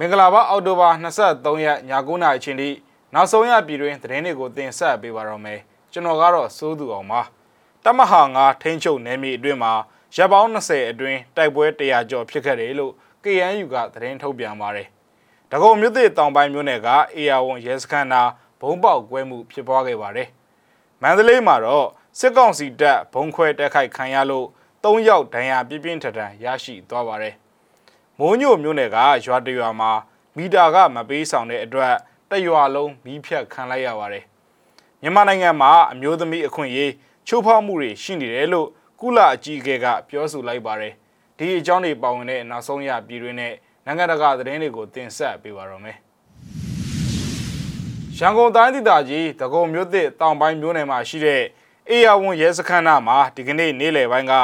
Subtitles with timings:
[0.00, 2.70] မင်္ဂလာပါအောက်တိုဘာ23ရက်ည9:00နာရီချိန်ထိ
[3.14, 5.60] နောက်ဆုံးရပြည်တွင်းသတင်းတွေကိုတင်ဆက်ပေးပါတော့မယ်
[5.92, 7.20] ကျွန်တော်ကတော့စိုးသူအောင်ပါ
[7.84, 9.72] တမဟာ9ထိန်းချုပ်နယ်မြေအတွင်းမှာ
[10.16, 12.92] ရပ်ပေါင်း20အတွင်းတိုက်ပွဲ100ကျော်ဖြစ်ခဲ့တယ်လို့
[13.24, 14.88] KNU ကသတင်းထုတ်ပြန်ပါတယ်
[15.50, 18.22] ဒဂုံမြို့သစ်တောင်ပိုင်းမြို့နယ်ကအေယာဝန်ရဲစခန်းနာ
[18.60, 20.28] ဘုံပေါက်ကွဲမှုဖြစ်ပွားခဲ့ပါတယ်
[21.02, 21.88] မန္တလေးမှာတော့
[22.18, 24.46] စစ်ကောင်စီတပ်ဘုံခွဲတက်ခိုက်ခံရလို့
[24.84, 27.34] ၃ယောက်ဒဏ်ရာပြင်းပြင်းထန်ထန်ရရှိသွားပါတယ်
[28.20, 29.90] မိုးညိုမြို့နယ်ကရွာတရွာမှာ
[30.36, 31.94] မီတာကမပေးဆောင်တဲ့အတွက်
[32.30, 34.24] တရွာလုံးမီးဖြတ်ခံလိုက်ရပါတယ်
[35.02, 36.92] မြန်မာနိုင်ငံမှာအမျိုးသမီးအခွင့်အရေး
[37.26, 38.68] ချိုးဖောက်မှုတွေရှိနေတယ်လို့
[39.00, 40.94] ကုလအကြီးအကဲကပြောဆိုလိုက်ပါတယ်
[41.38, 43.54] ဒီအကြောင်းတွေပါဝင်တဲ့နောက်ဆုံးရပြည်တွင်းနဲ့
[43.84, 45.96] နိုင်ငံတကာသတင်းတွေကိုတင်ဆက်ပေးပါတော့မယ်
[48.18, 51.42] ရန်ကုန်တိုင်းဒေသကြီးတကုံမြို့သစ်တောင်ပိုင်းမြို့နယ်မှာရှိတဲ့
[51.90, 54.34] အေယာဝန်ရဲစခန်းနာမှာဒီကနေ့နေ့လယ်ပိုင်းက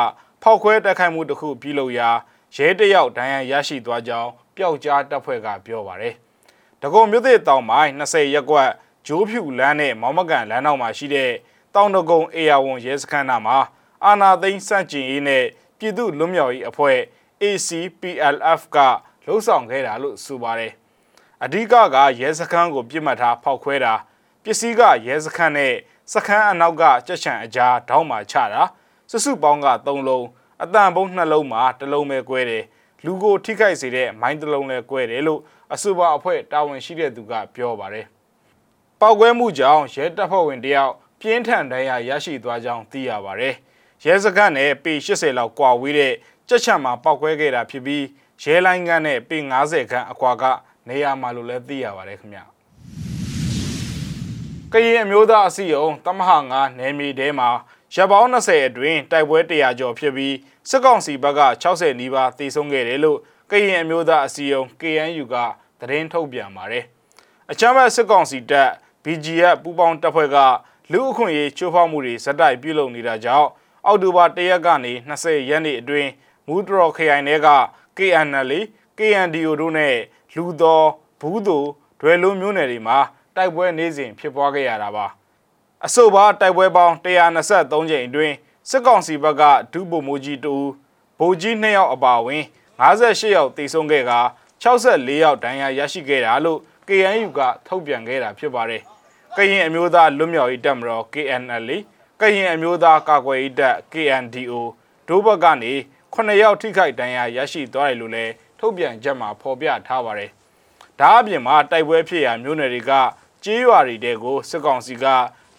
[0.43, 2.11] ဖောက်ခွဲတိုက်ခိုက်မှုတစ်ခုပြုလုပ်ရာ
[2.57, 6.15] ရဲတယောက်ဒဏ်ရာရရှိသွားကြောင်းပျောက်ကြားတပ်ဖွဲ့ကပြောပါတယ်။
[6.83, 8.71] တကုံမြို့သစ်တောင်ပိုင်း20ရက်ကွက်
[9.07, 11.31] ဂျိုးဖြူလမ်းနဲ့မောင်မကန်လမ်းနောက်မှာရှိတဲ့
[11.75, 13.59] တောင်တကုံအေယာဝန်ရဲစခန်းနာမှာ
[14.05, 15.45] အာနာသိန်းစန့်ကျင်ရေးနဲ့
[15.79, 16.99] ပြည်သူ့လွတ်မြောက်ရေးအဖွဲ့
[17.43, 18.77] ACPLF က
[19.25, 20.73] လှုပ်ဆောင်ခဲ့တာလို့ဆိုပါတယ်။
[21.45, 23.95] အဓိကကရဲစခန်းကိုပြစ်မှတ်ထားဖောက်ခွဲတာ
[24.43, 25.75] ပစ္စည်းကရဲစခန်းနဲ့
[26.13, 28.63] စခန်းအနောက်ကကြက်ချံအကြားတောင်းမှချတာ
[29.11, 30.27] စုစုပေါင်းက3လုံး
[30.63, 32.65] အတန်ပုံးနှလုံးမှာတစ်လုံးပဲကွဲတယ်
[33.05, 35.41] လူကိုထိခိုက်စေတဲ့မိုင်းတစ်လုံးလည်းကွဲတယ်လို့
[35.75, 38.07] အဆိုပါအဖွဲ့တာဝန်ရှိတဲ့သူကပြောပါတယ်။
[39.01, 43.55] ပောက်ကွဲမှုကြောင့်ရဲတပ်ဖွဲ့ဝင်တယောက်ပြင်းထန်ဒဏ်ရာရရှိသွားကြောင်းသိရပါတယ်။
[44.05, 46.13] ရဲစခန်းနဲ့ပေ80လောက်ကွာဝေးတဲ့
[46.49, 48.05] ကြက်ချံမှာပောက်ကွဲခဲ့တာဖြစ်ပြီး
[48.43, 50.45] ရဲလိုင်းကနဲ့ပေ90ခန့်အကွာက
[50.89, 52.45] နေရာမှာလို့လည်းသိရပါတယ်ခင်ဗျာ။
[54.73, 57.49] ကရင်အမျိုးသားအစည်းအရုံးတမဟာ9နယ်မြေထဲမှာ
[57.97, 60.35] ရပ်ပေါင်း20အတွင်းတိုက်ပွဲ100ကျော်ဖြစ်ပြီး
[60.71, 63.19] စစ်ကောင်စီဘက်က60နီးပါးသေဆုံးခဲ့တယ်လို့
[63.51, 65.35] ကရင်အမျိုးသားအစည်းအရုံး KNU က
[65.81, 66.85] သတင်းထုတ်ပြန်ပါတယ်။
[67.51, 68.71] အချမ်းဘတ်စစ်ကောင်စီတပ်
[69.05, 70.37] BGF ပူးပေါင်းတပ်ဖွဲ့က
[70.93, 73.49] လူအခွင့်အရေးချိုးဖောက်မှုတွေဇက်တိုက်ပြုလုပ်နေတာကြောင့်
[73.87, 76.11] အောက်တိုဘာ၁ရက်ကနေ20ရက်နေ့အတွင်း
[76.47, 77.49] မူတရော်ခရိုင်ထဲက
[77.99, 78.53] KNL
[78.99, 79.97] KNDO တို့နဲ့
[80.35, 80.89] လူတော်
[81.21, 81.59] ဘူးသူ
[82.01, 82.99] ဒွယ်လုံးမျိုးနယ်တွေမှာ
[83.37, 85.07] တိုက်ပွဲနေစဉ်ဖြစ်ပွားခဲ့ရတာပါ
[85.87, 88.35] အဆိုပါတိုက်ပွဲပေါင်း123ကြိမ်အတွင်း
[88.71, 90.55] စစ်ကောင်စီဘက်ကဒုဗိုလ်မှူးကြီးတူ
[91.19, 92.45] ဗိုလ်ကြီး2ယောက်အပါအဝင်
[92.81, 94.13] 58ယောက်တေဆုံးခဲ့က
[94.63, 98.83] 64ယောက်ဒဏ်ရာရရှိခဲ့တာလို့ KNU ကထုတ်ပြန်ခဲ့တာဖြစ်ပါတယ်။
[99.37, 101.69] ကရင်အမျိုးသားလွတ်မြောက်ရေးတပ်မတော် KNL
[102.21, 104.53] ကရင်အမျိုးသားကာကွယ်ရေးတပ် KNDO
[105.09, 105.73] ဒိုးဘက်ကနေ
[106.15, 110.31] 9ယောက်ထိခိုက်ဒဏ်ရာရရှိသွားတယ်လို့လည်းထုတ်ပြန်ချက်မှာဖော်ပြထားပါတယ်။
[111.01, 112.93] ဒါအပြင်မှာတိုက်ပွဲဖြစ်ရာမြို့နယ်တွေက
[113.45, 115.07] ကြေးရွာတွေတဲကိုစစ်ကောင်စီက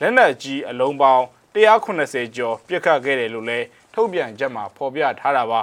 [0.02, 1.24] လက်နက်ကြီးအလုံးပေါင်း
[1.56, 5.62] 180ကျော်ပြစ်ခတ်ခဲ့တယ်လို့လည်းထုတ်ပြန်ချက်မှာဖော်ပြထားတာပါ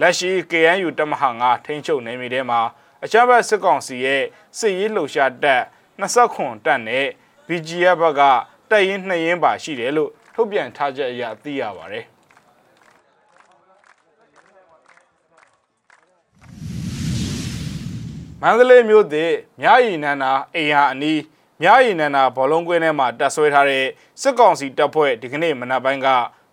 [0.00, 2.60] လက်ရှိ KNU တမဟာ9ထိန်းချုပ်နယ်မြေထဲမှာ
[3.04, 4.22] အကြမ်းဖက်စစ်ကောင်စီရဲ့
[4.58, 5.62] စစ်ရေးလှုပ်ရှားတပ်
[6.00, 7.06] 29တပ်နဲ့
[7.46, 8.22] BGF ဘက်က
[8.70, 12.06] တပ်ရင်း2ရင်းပါရှိတယ်လို့ထုတ်ပြန်ထားချက်အရသိရပါတယ်
[18.42, 21.20] မန္တလေးမြို့သစ်မြရီနန္နာအိမ်ဟာအနီး
[21.62, 23.84] မြရီနန္နာဘောလုံးကွင်းထဲမှာတပ်ဆွဲထားတဲ့
[24.20, 26.08] စစ်ကောင်စီတပ်ဖွဲ့ဒီကနေ့မနက်ပိုင်းက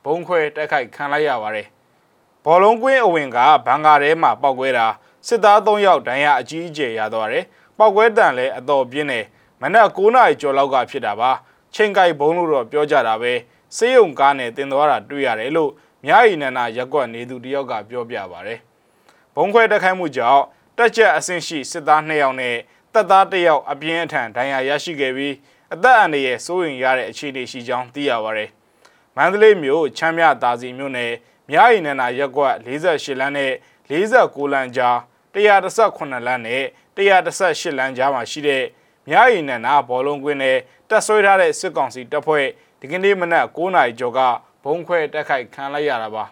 [0.06, 1.68] ဘုံခွဲတိုက်ခိုက်ခံလိုက်ရပါတယ်။
[2.46, 4.88] ဘောလုံးကွင်းအဝင်ကဘန်ကာထဲမှာပောက်ကွဲတာ
[5.28, 7.44] စစ်သား၃ယောက်ဒဏ်ရာအကြီးအကျယ်ရသွားတယ်။
[7.78, 9.26] ပောက်ကွဲတန်လည်းအတော်ပြင်းတယ်။
[9.62, 11.32] မနက်9နာရီကျော်လောက်ကဖြစ်တာပါ။
[11.76, 13.34] ချိန်ကိုက်ဘုံလို့တော့ပြောကြတာပဲ။
[13.76, 15.72] စေးရုံကားနဲ့တင်သွားတာတွေ့ရတယ်လို့
[16.06, 18.60] မြရီနန္နာရက်ကွက်နေသူတယောက်ကပြောပြပါတယ်။
[19.36, 20.44] ဘုံခွဲတိုက်ခိုက်မှုကြောင့်
[20.78, 22.56] တက်ချက်အဆင့်ရှိစစ်သား2ယောက်နဲ့
[22.98, 25.34] တပ်သား1ယောက်အပြင်းအထန်ဒဏ်ရာရရှိခဲ့ပြီး
[25.74, 28.50] အသက်အန္တရာယ်စိုးရိမ်ရတဲ့အခြေအနေရှိကြောင်းသိရပါတယ်။
[29.16, 31.14] မန္တလေးမြို့ချမ်းမြသာစီမြို့နယ်
[31.50, 33.52] မြရီနန္နာရက်ကွက်48လမ်းနဲ့
[33.90, 34.98] 49လမ်းကြား
[35.34, 36.64] 118လမ်းနဲ့
[36.98, 38.64] 118လမ်းကြားမှာရှိတဲ့
[39.08, 40.58] မြရီနန္နာဘောလုံးကွင်းနဲ့
[40.90, 42.46] တက်ဆွဲထားတဲ့စစ်ကောင်စီတပ်ဖွဲ့
[42.80, 44.20] ဒီကနေ့မနက်9နာရီကျော်က
[44.64, 46.26] ဘုံခွဲတက်ခိုက်ခံလိုက်ရတာပါ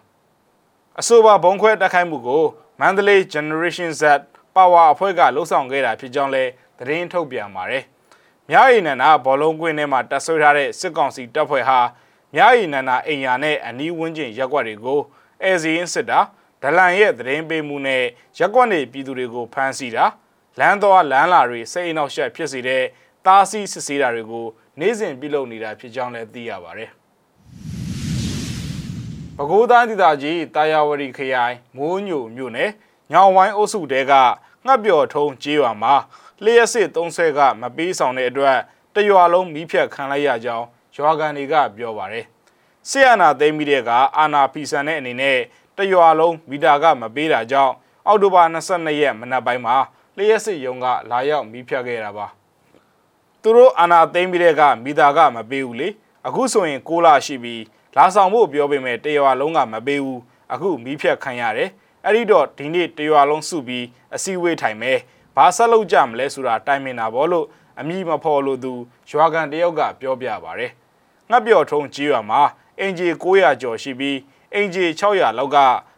[0.99, 2.43] ။အဆိုပါဘုံခွဲတက်ခိုက်မှုကို
[2.79, 4.03] မန္တလေး Generation Z
[4.55, 7.83] ပါဝါအဖွဲ့ကလှုပ်ဆောင်ခဲ့တာဖြစ်ကြောင်းလည်းသတင်းထုတ်ပြန်ပါတယ်။
[8.49, 11.79] မြရီနန္ဒာဘောလုံးကွင်းထဲမှာတပ်ဆွဲထားတဲ့စစ်ကောင်စီတပ်ဖွဲ့ဟာ
[12.35, 14.99] မြရီနန္ဒာအိမ်ယာနဲ့အနီးဝန်းကျင်ရက်ွက်တွေကို
[15.43, 16.19] အဲဇီရင်စစ်တာ
[16.61, 18.03] ဒလန်ရဲ့သတင်းပေးမှုနဲ့
[18.37, 20.05] ရက်ွက်နေပြည်သူတွေကိုဖမ်းဆီးတာ
[20.59, 22.83] လမ်းတော်လမ်းလာတွေစိတ်အနှောက်အယှက်ဖြစ်စေတဲ့
[23.25, 24.45] တားဆီးစစ်ဆေးတာတွေကို
[24.79, 26.89] နေ့စဉ်ပြုလုပ်နေတာဖြစ်ကြောင်းလည်းသိရပါတယ်။
[29.37, 32.69] ပဲခူးတိုင်းဒေသကြီးတာယာဝတီခရိုင်မိုးညိုမြို့နယ်
[33.11, 34.13] ညောင်ဝိုင်းအုပ်စုတဲက
[34.65, 35.95] ငှက်ပျော်ထုံးကြေးရွာမှာ
[36.43, 38.57] လျှက်စစ်သုံးဆွဲကမပေးဆောင်တဲ့အတွက်
[38.95, 40.65] တရွာလုံးမီးဖြတ်ခံလိုက်ရကြောင်း
[40.95, 42.25] ရွာကန်တွေကပြောပါတယ်။
[42.89, 45.39] ဆီယနာသိမ်းပြီးတဲ့ကအာနာဖီဆန်တဲ့အနေနဲ့
[45.77, 47.73] တရွာလုံးမီတာကမပေးတာကြောင့်
[48.07, 49.75] အောက်တိုဘာ22ရက်မနက်ပိုင်းမှာ
[50.17, 52.27] လျှက်စစ်ယုံကလာရောက်မိဖြတ်ခဲ့တာပါ
[53.41, 55.89] သူတို့အာနာသိမ့်ပြီးတဲ့ကမိသားကမပေးဘူးလေ
[56.27, 57.55] အခုဆိုရင်6လရှိပြီ
[57.97, 60.21] လာဆောင်ဖို့ပြောပေမဲ့တရွာလုံးကမပေးဘူး
[60.53, 61.69] အခုမိဖြတ်ခံရတယ်
[62.05, 63.85] အဲ့ဒီတော့ဒီနေ့တရွာလုံးစုပြီး
[64.15, 64.99] အစည်းအဝေးထိုင်မယ်
[65.35, 67.45] ဘာဆက်လုပ်ကြမလဲဆိုတာတိုင်ပင်တာပေါ့လို့
[67.79, 68.73] အမိမဖော်လို့သူ
[69.09, 70.63] ရွာကန်တယောက်ကပြောပြပါဗျ
[71.29, 72.41] ငှက်ပြော်ထုံးကြီးရွာမှာ
[72.79, 74.17] အင်ဂျီ900ကျော်ရှိပြီး
[74.53, 75.57] အင်ဂျီ600လောက်က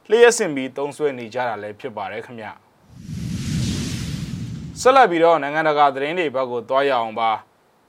[0.09, 2.47] လျှက်စင်ပြီးသုံးဆွဲနေကြတာလည်းဖြစ်ပါတယ်ခင်ဗျ
[4.81, 7.29] ဆက်လက်ပြီးတော့နိုင်ငံတကာသတင်းတွေဘက်ကိုတွားရအောင်ပါ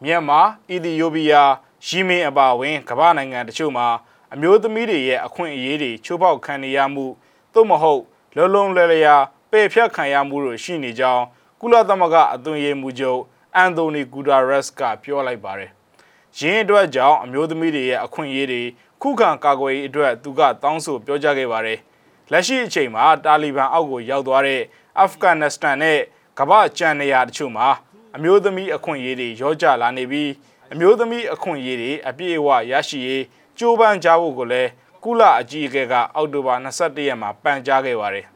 [0.05, 1.53] မြန်မာအီသီယိုးပီးယား
[1.87, 3.89] ယီမင်အပါအဝင်ကမ္ဘာနိုင်ငံတချို့မှာ
[4.35, 7.07] အမျိုးသမီးတွေရဲ့အခွင့်အရေးတွေချိုးဖောက်ခံနေရမှု
[7.53, 8.03] သို့မဟုတ်
[8.37, 9.17] လုံလုံလည်လျာ
[9.51, 11.25] ပယ်ဖြတ်ခံရမှုတို့ရှိနေကြောင်း
[11.61, 13.21] ကုလသမဂ္ဂအသွင်ရေးမှုချုပ်
[13.57, 15.71] အန်တိုနီဂူဒါရက်စ်ကပြောလိုက်ပါတယ်။
[16.39, 18.63] ရင်းအတွက်ကြောင့်အမျိုးသမီးတွေရဲ့အခွင့်အရေးတွေ
[19.03, 21.79] ခုခံကာကွယ်ရေးအတွက်သူကတောင်းဆိုပြောကြားခဲ့ပါတယ်။
[22.33, 24.63] လက်ရှိအချိန်မှာတာလီဘန်အောက်ကိုရောက်သွားတဲ့
[24.99, 25.99] အာဖဂန်နစ္စတန်နဲ့
[26.39, 27.69] ကမ္ဘာကျန်နေရာတချို့မှာ
[28.17, 30.31] အမျိုးသမီးအခွင့်အရေးတွေရောကြလာနေပြီး
[30.73, 33.25] အမျိုးသမီးအခွင့်အရေးတွေအပြည့်အဝရရှိရေး
[33.59, 34.71] ကြိုးပမ်းကြဖို့ကိုလည်း
[35.05, 38.27] ကုလအကြီးအကဲကအောက်တိုဘာ22ရက်မှာပန်ကြားခဲ့ပါတယ်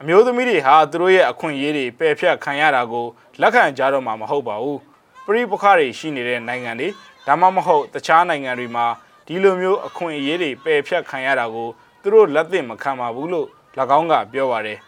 [0.00, 3.06] အမျိုးသမီးတွေဟာသူတို့ရဲ့အခွင့်အရေးတွေပယ်ဖြတ်ခံရတာကို
[3.40, 4.80] လက်ခံကြတော့မှာမဟုတ်ပါဘူး
[5.24, 6.88] ပရိပခတွေရှိနေတဲ့နိုင်ငံတွေ
[7.26, 8.86] ဒါမှမဟုတ်တခြားနိုင်ငံတွေမှာ
[9.26, 11.68] ဒီလိုမျိုးအခွင့်အရေးတွေပယ်ဖြတ်ခံရတာကို
[12.02, 13.46] သူတို့လက်သင့်မခံပါဘူးလို့၎
[13.98, 14.78] င်းကပြောပါတယ်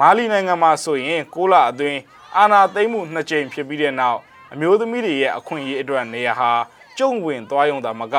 [0.00, 2.00] မာလီနိုင်ငံမှာဆိုရင်6လအတွင်း
[2.36, 4.18] အာဏာသိမ်းမှုနှစ်ကြိမ်ဖြစ်ပြီးတဲ့နောက်
[4.52, 6.50] အမျိုးသမီးတွေရဲ့အခွင့်အရေးအတွက်နေရာဟာ
[6.98, 8.16] ကျုံဝင်သွားရုံသာမက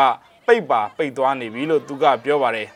[0.50, 2.70] ပိတ်ပါပိတ်သွားနေပြီလို့သူကပြောပါတယ်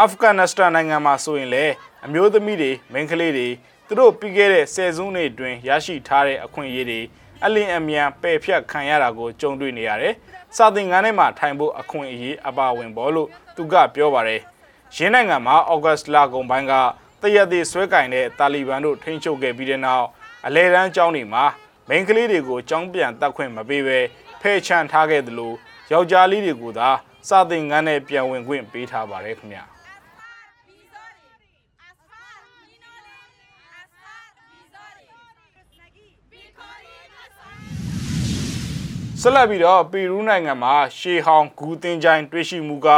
[0.00, 1.72] အာဖဂန်နစ္စတန်နိုင်ငံမှာဆိုရင်လည်း
[2.06, 3.48] အမျိုးသမီးတွေမိန်းကလေးတွေ
[3.86, 7.00] သူတို့ပြီးခဲ့တဲ့ဆယ်စုနှစ်အတွင်းရရှိထားတဲ့အခွင့်အရေးတွေ
[7.44, 10.14] အလင်းအမြန်ပယ်ဖြတ်ခံရတာကိုကြုံတွေ့နေရတယ်။
[10.56, 14.40] စာသင်ခန်းထဲမှာထိုင်ဖို့အခွင့်အရေးအပါဝင်ပေါ်လို့သူကပြောပါတယ်။
[14.96, 16.72] ရင်းနိုင်ငံမှာဩဂတ်စ်လကုန်ပိုင်းက
[17.22, 20.06] တရက်သေးဆွဲကင်တဲ့တာလီဘန်တို့ထိန်းချုပ်ခဲ့ပြီးတဲ့နောက်
[20.46, 21.44] အလဲတန်းကျောင်းတွေမှာ
[21.88, 23.98] မိန်းကလေးတွေကိုကျောင်းပြန်တက်ခွင့်မပေးဘဲ
[24.40, 25.52] ဖဲချန်ထားခဲ့သလို
[25.92, 26.88] ယောက်ျားလေးတွေကိုသာ
[27.28, 29.64] စာသင်ခန်းထဲပြန်ဝင်ခွင့်ပေးထားပါတယ်ခင်ဗျာ
[39.22, 42.88] ဆက်လက်ပြီးတော့ပီရူးနိုင်ငံမှာရှေဟောင်းဂူတင်ချိုင်းတွေ့ရှိမှုက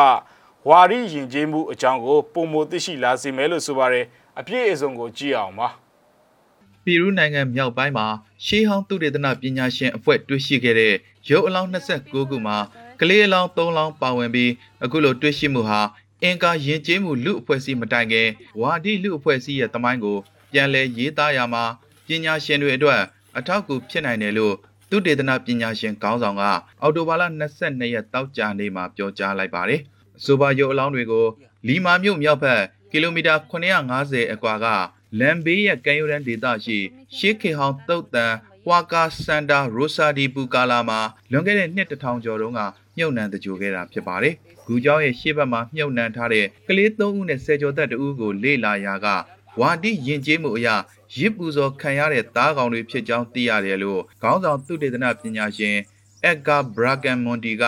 [0.68, 4.06] ဝါရီယဉ်ကျေးမှုအကြောင်းကိုပုံမသိရှိလာစေမယ်လို့ဆိုပါတယ်
[4.38, 5.68] အပြည့်အစုံကိုကြည့်အောင်ပါ
[6.84, 8.06] ပီရူးနိုင်ငံမြောက်ပိုင်းမှာ
[8.46, 10.94] ရှေးဟောင်းသုတေသနပညာရှင်အဖွဲ့တွေ့ရှိခဲ့တဲ့
[11.28, 12.56] ရုပ်အလောင်း29ခုမှာ
[13.00, 14.50] ကလေးအလောင်း3လောင်းပါဝင်ပြီး
[14.84, 15.80] အခုလိုတွေ့ရှိမှုဟာ
[16.22, 18.28] အင်ကာယဉ်ကျေးမှုလူအဖွဲ့အစည်းမတိုင်ခင်
[18.60, 20.18] ဝါဒီလူအဖွဲ့အစည်းရဲ့တမိုင်းကို
[20.52, 21.64] ပြန်လည်ရေးသားရမှာ
[22.06, 23.00] ပညာရှင်တွေအတွက်
[23.38, 24.54] အထောက်အကူဖြစ်နိုင်တယ်လို့
[24.90, 26.42] သုတေသနပညာရှင်ခေါင်းဆောင်က
[26.82, 27.22] အော်တိုဘာလ
[27.58, 29.80] 22ရက်တောက်ကြနေ့မှာပြောကြားလိုက်ပါတယ်။
[30.24, 31.26] ဆိုပါရုပ်အလောင်းတွေကို
[31.66, 32.60] လီမာမြို့မြောက်ဘက်
[32.90, 34.66] ကီလိုမီတာ950အကွာက
[35.18, 36.78] လမ်ဘေးရဲ့ကမ်းရိုးတန်းဒေသရှိ
[37.16, 38.34] ရှေးခေဟောင်းတုတ်တန်
[38.64, 42.60] ဟွာကာစန်တာရိုဆာဒီပူကာလာမှာလွန်ခဲ့တဲ့နှစ်တစ်ထောင်ကျော်တုန်းက
[42.96, 44.34] မြုပ်နှံတကြိုခဲ့တာဖြစ်ပါတယ်။
[44.66, 49.06] ဂူကျောင်းရဲ့ရှေ့ဘက်မှာမြုပ်နှံထားတဲ့ကလေး၃ဦးနဲ့ဆယ်ကျော်သက်တဦးကိုလေ့လာရာက
[49.60, 50.76] ဝါတိယဉ်ကျေးမှုအရာ
[51.16, 55.76] ရစ်ပူဇော်ခံရတဲ့သားကောင်တွေဖြစ်ကြောင်းသိရတယ်လို့ခေါင်းဆောင်သုတေသနပညာရှင်
[56.24, 57.64] အက်ဂါဘရာကန်မွန်တီက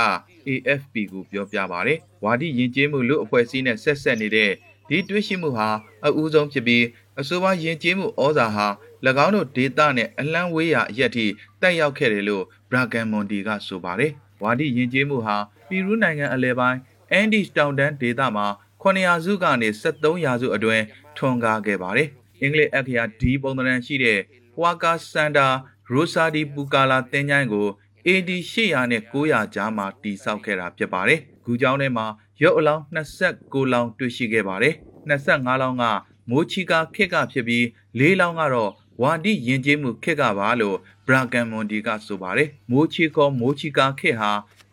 [0.49, 1.93] AFP ကိုပြောပြပါဗျ။
[2.25, 4.53] ဝါဒီယဉ်ကျေးမှုလူအဖွဲ့အစည်းနဲ့ဆက်ဆက်နေတဲ့
[4.89, 5.69] ဒီတွေ့ရှိမှုဟာ
[6.06, 6.84] အဦးဆုံးဖြစ်ပြီး
[7.20, 8.66] အဆိုပါယဉ်ကျေးမှုဩဇာဟာ၎
[9.24, 11.26] င်းတို့ဒေတာနဲ့အလန်းဝေးရာအရက်ထိ
[11.60, 14.10] တက်ရောက်ခဲ့တယ်လို့ဘရာကန်မွန်တီကဆိုပါတယ်။
[14.42, 15.36] ဝါဒီယဉ်ကျေးမှုဟာ
[15.69, 16.78] ပီရူးနိုင်ငံအလဲပိုင်း
[17.12, 18.46] အန်ဒီတောင်တန်းဒေသမှာ
[18.82, 20.84] 900စုကနေ73ရာစုအတွင်း
[21.16, 22.08] ထွန်းကားခဲ့ပါတယ်။
[22.40, 24.19] အင်္ဂလိပ်အခရာဒီပုံသဏ္ဍာန်ရှိတဲ့
[24.56, 25.46] ဟွာကာစန်တာ
[25.90, 27.69] ရိုဆာဒီပူကာလာတင်းချိုင်းကို
[28.06, 32.06] AD 800နဲ့900ကြားမှာတည်ဆောက်ခဲ့တာဖြစ်ပါတယ်။ဂူကျောင်းထဲမှာ
[32.42, 34.74] ရုပ်အလောင်း29လောင်းတွေ့ရှိခဲ့ပါတယ်။
[35.08, 35.84] 25လောင်းက
[36.31, 37.64] မိုးချီကာခက်ကဖြစ်ပြီး
[37.98, 38.70] ၄လောင်းကတော့
[39.02, 40.76] ဝါဒီယဉ်ကျေးမှုခက်ကပါလို့
[41.06, 44.31] ဘရာကန်မွန်ဒီကဆိုပါတယ်။မိုးချီကောမိုးချီကာခက်ဟာ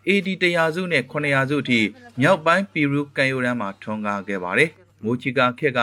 [0.07, 1.79] AD 100စုနဲ့900စုအထိ
[2.19, 4.69] မြောက်ပိုင်းပီရူကန်ယိုရန်မှာထွန်းကားခဲ့ပါတယ်။
[5.03, 5.79] မိုးချီကာခက်က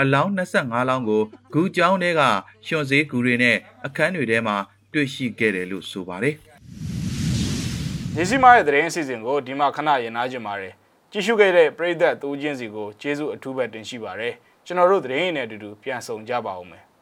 [0.00, 2.22] အလောင်း25လောင်းကိုဂူကျောင်းထဲက
[2.66, 3.56] ရွှွန်စည်းကူတွေနဲ့
[3.86, 4.56] အခန်းတွေထဲမှာ
[4.92, 6.34] တွေ့ရှိခဲ့တယ်လို့ဆိုပါတယ်။
[8.14, 10.72] ဒီစီမာရဲ့သတင်းအစီအစဉ်ကိုဒီမှာခဏရင်နာကြပါတယ်။
[11.12, 14.34] ကြည့်ရှုခဲ့တဲ့ပရိသတ်တူးချင်းစီကိုကျေးဇူးအထူးပဲတင်ရှိပါတယ်။
[14.68, 16.84] ကျွန်တော်တို့သတင်းရင်းနဲ့အတူတူပြန်ဆောင်ကြပါဦးမယ်။